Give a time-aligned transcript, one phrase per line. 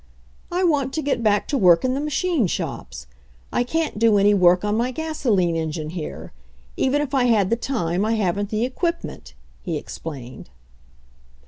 [0.51, 3.05] "I want to get back to work in the machine shops.
[3.53, 6.31] I can't do any work on my gasoline en gine here.
[6.75, 10.49] Even if I had the time I haven't the equipment," he explained.